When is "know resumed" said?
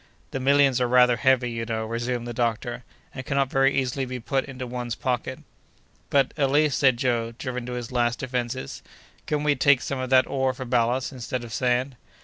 1.63-2.25